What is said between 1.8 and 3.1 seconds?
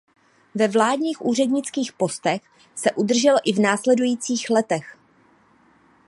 postech se